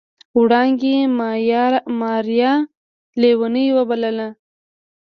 وړانګې 0.39 0.95
ماريا 1.99 2.51
ليونۍ 3.21 3.67
وبلله. 3.77 4.27